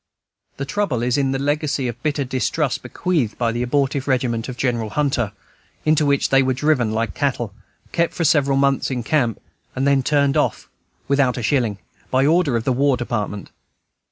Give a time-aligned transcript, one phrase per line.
[0.57, 4.57] The trouble is in the legacy of bitter distrust bequeathed by the abortive regiment of
[4.57, 5.31] General Hunter,
[5.85, 7.53] into which they were driven like cattle,
[7.91, 9.39] kept for several months in camp,
[9.75, 10.67] and then turned off
[11.07, 11.77] without a shilling,
[12.09, 13.51] by order of the War Department.